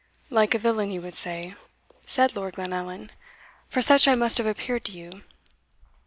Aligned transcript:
"Like 0.31 0.55
a 0.55 0.57
villain, 0.57 0.89
you 0.89 0.99
would 1.01 1.15
say," 1.15 1.53
said 2.07 2.35
Lord 2.35 2.55
Glenallan 2.55 3.11
"for 3.69 3.83
such 3.83 4.07
I 4.07 4.15
must 4.15 4.39
have 4.39 4.47
appeared 4.47 4.83
to 4.85 4.97
you." 4.97 5.21